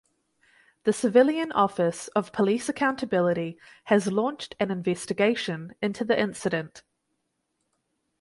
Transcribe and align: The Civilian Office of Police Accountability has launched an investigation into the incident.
The 0.83 0.93
Civilian 0.93 1.51
Office 1.51 2.07
of 2.15 2.31
Police 2.31 2.67
Accountability 2.67 3.59
has 3.83 4.11
launched 4.11 4.55
an 4.59 4.71
investigation 4.71 5.75
into 5.79 6.03
the 6.03 6.19
incident. 6.19 6.81